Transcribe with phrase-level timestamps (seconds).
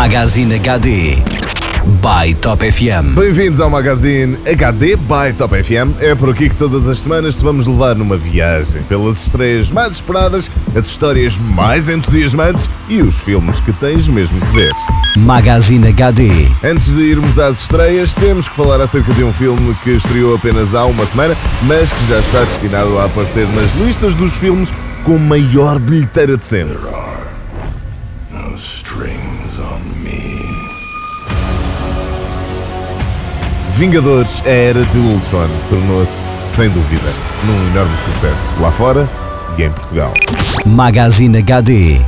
[0.00, 1.16] Magazine HD
[2.00, 3.16] by Top FM.
[3.16, 6.00] Bem-vindos ao Magazine HD by Top FM.
[6.00, 9.94] É por aqui que todas as semanas te vamos levar numa viagem pelas estreias mais
[9.94, 14.72] esperadas, as histórias mais entusiasmantes e os filmes que tens mesmo de ver.
[15.16, 16.46] Magazine HD.
[16.62, 20.76] Antes de irmos às estreias, temos que falar acerca de um filme que estreou apenas
[20.76, 24.72] há uma semana, mas que já está destinado a aparecer nas listas dos filmes
[25.02, 26.97] com maior bilheteira de sempre.
[33.78, 37.12] Vingadores, a Era de Ultron, tornou-se, sem dúvida,
[37.44, 39.08] num enorme sucesso lá fora
[39.56, 40.12] e em Portugal.
[40.66, 42.00] Magazine HD.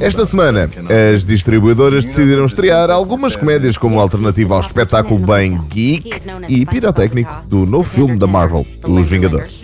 [0.00, 0.68] Esta semana,
[1.12, 6.10] as distribuidoras decidiram estrear algumas comédias como alternativa ao espetáculo bem geek
[6.48, 9.62] e pirotécnico do novo filme da Marvel, Os Vingadores.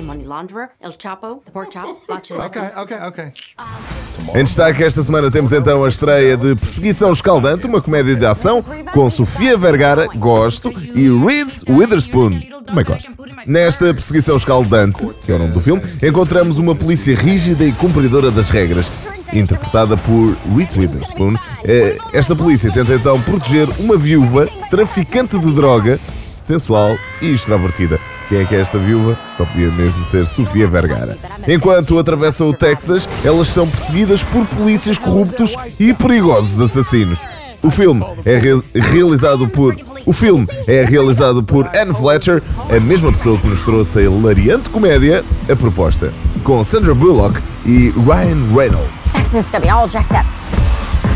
[4.34, 8.64] Em destaque esta semana temos então a estreia de Perseguição Escaldante, uma comédia de ação
[8.92, 13.10] com Sofia Vergara, gosto, e Reese Witherspoon, também gosto.
[13.46, 18.30] Nesta Perseguição Escaldante, que é o nome do filme, encontramos uma polícia rígida e cumpridora
[18.30, 18.90] das regras.
[19.32, 25.98] Interpretada por Reese Witherspoon, Eh, esta polícia tenta então proteger uma viúva traficante de droga,
[26.42, 27.98] sensual e extrovertida.
[28.28, 29.16] Quem é que é esta viúva?
[29.36, 31.16] Só podia mesmo ser Sofia Vergara.
[31.46, 37.20] Enquanto atravessam o Texas, elas são perseguidas por polícias corruptos e perigosos assassinos.
[37.62, 39.74] O filme é re- realizado por
[40.06, 42.42] o filme é realizado por Anne Fletcher,
[42.74, 46.12] a mesma pessoa que nos trouxe a hilariante comédia A Proposta,
[46.44, 48.97] com Sandra Bullock e Ryan Reynolds.
[49.18, 50.24] Texas is gonna be all jacked up.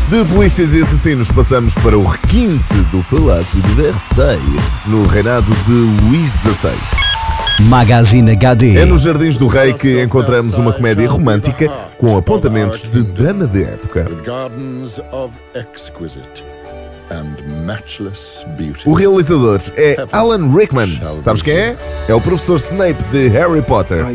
[0.09, 5.71] De polícias e assassinos passamos para o requinte do Palácio de Versailles, no reinado de
[6.03, 6.73] Luís XVI.
[7.61, 8.75] Magazine HD.
[8.77, 13.63] É nos Jardins do Rei que encontramos uma comédia romântica com apontamentos de drama de
[13.63, 14.05] época.
[18.85, 20.99] O realizador é Alan Rickman.
[21.21, 21.77] Sabes quem é?
[22.09, 24.05] É o professor Snape de Harry Potter.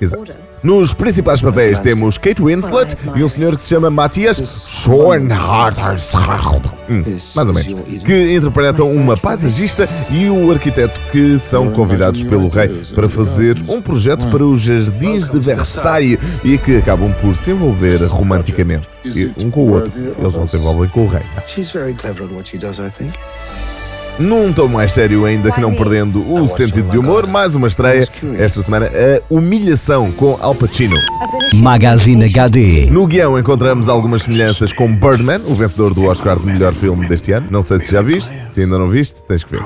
[0.00, 0.49] Exato.
[0.62, 4.36] Nos principais papéis temos Kate Winslet e um senhor que se chama Matthias
[4.68, 5.80] Schoenhardt.
[6.88, 7.02] Hum,
[7.34, 8.02] mais ou menos.
[8.04, 13.80] Que interpretam uma paisagista e o arquiteto que são convidados pelo rei para fazer um
[13.80, 18.86] projeto para os jardins de Versailles e que acabam por se envolver romanticamente.
[19.04, 19.92] E um com o outro.
[19.96, 21.22] Eles não se envolvem com o rei.
[21.46, 23.14] She's very clever at what she does, I think.
[24.20, 28.06] Num tom mais sério ainda que não perdendo o sentido de humor, mais uma estreia
[28.38, 30.94] esta semana, a Humilhação com Al Pacino.
[31.54, 32.90] Magazine HD.
[32.90, 37.32] No guião encontramos algumas semelhanças com Birdman, o vencedor do Oscar de melhor filme deste
[37.32, 37.46] ano.
[37.50, 39.62] Não sei se já viste, se ainda não viste, tens que ver.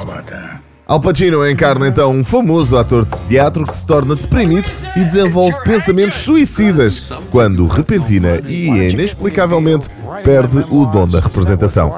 [0.87, 5.57] Al Pacino encarna então um famoso ator de teatro que se torna deprimido e desenvolve
[5.65, 9.89] pensamentos suicidas quando, repentina e inexplicavelmente,
[10.23, 11.97] perde o dom da representação.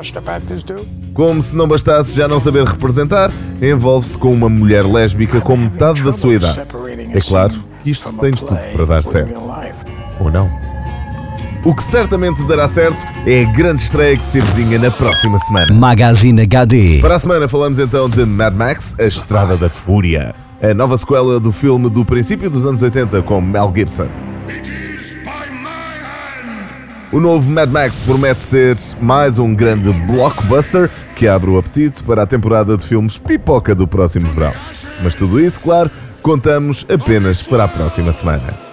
[1.12, 6.00] Como se não bastasse já não saber representar, envolve-se com uma mulher lésbica com metade
[6.02, 6.60] da sua idade.
[7.12, 9.42] É claro que isto tem tudo para dar certo.
[10.20, 10.65] Ou não?
[11.66, 15.74] O que certamente dará certo é a grande estreia que se avizinha na próxima semana.
[15.74, 17.00] Magazine HD.
[17.00, 20.32] Para a semana falamos então de Mad Max, A Estrada da Fúria,
[20.62, 24.06] a nova sequela do filme do princípio dos anos 80 com Mel Gibson.
[27.12, 32.22] O novo Mad Max promete ser mais um grande blockbuster que abre o apetite para
[32.22, 34.52] a temporada de filmes pipoca do próximo verão.
[35.02, 35.90] Mas tudo isso, claro,
[36.22, 38.65] contamos apenas para a próxima semana.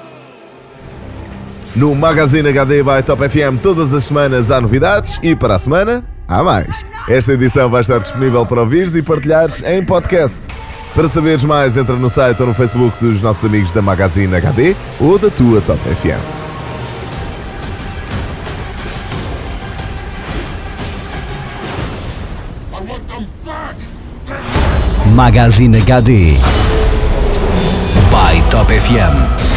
[1.75, 6.03] No Magazine HD by Top FM todas as semanas há novidades e para a semana
[6.27, 6.85] há mais.
[7.09, 10.41] Esta edição vai estar disponível para ouvires e partilhares em podcast.
[10.93, 14.75] Para saberes mais, entra no site ou no Facebook dos nossos amigos da Magazine HD
[14.99, 16.43] ou da tua Top FM.
[25.15, 26.37] Magazine HD
[28.11, 29.52] by Top FM.